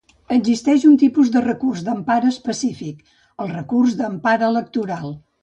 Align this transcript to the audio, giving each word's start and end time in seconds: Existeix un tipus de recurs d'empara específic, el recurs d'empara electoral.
Existeix 0.35 0.85
un 0.91 0.95
tipus 1.03 1.29
de 1.35 1.43
recurs 1.43 1.83
d'empara 1.89 2.31
específic, 2.37 3.05
el 3.45 3.53
recurs 3.53 3.95
d'empara 4.03 4.51
electoral. 4.57 5.15